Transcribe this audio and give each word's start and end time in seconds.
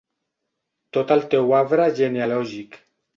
Tot 0.97 1.13
el 1.15 1.21
teu 1.33 1.53
arbre 1.57 1.85
genealògic. 2.01 2.81